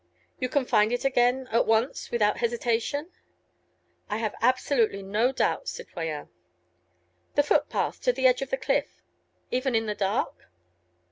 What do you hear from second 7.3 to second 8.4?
"The footpath, to the